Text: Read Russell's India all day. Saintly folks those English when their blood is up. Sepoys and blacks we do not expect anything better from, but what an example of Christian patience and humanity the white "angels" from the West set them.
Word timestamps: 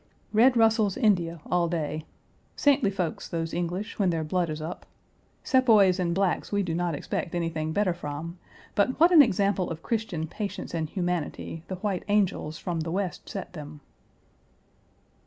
Read 0.33 0.57
Russell's 0.57 0.97
India 0.97 1.41
all 1.51 1.67
day. 1.67 2.05
Saintly 2.55 2.89
folks 2.89 3.29
those 3.29 3.53
English 3.53 3.99
when 3.99 4.09
their 4.09 4.23
blood 4.23 4.49
is 4.49 4.59
up. 4.59 4.87
Sepoys 5.43 5.99
and 5.99 6.15
blacks 6.15 6.51
we 6.51 6.63
do 6.63 6.73
not 6.73 6.95
expect 6.95 7.35
anything 7.35 7.71
better 7.71 7.93
from, 7.93 8.39
but 8.73 8.99
what 8.99 9.11
an 9.11 9.21
example 9.21 9.69
of 9.69 9.83
Christian 9.83 10.25
patience 10.25 10.73
and 10.73 10.89
humanity 10.89 11.61
the 11.67 11.75
white 11.75 12.01
"angels" 12.09 12.57
from 12.57 12.79
the 12.79 12.89
West 12.89 13.29
set 13.29 13.53
them. 13.53 13.79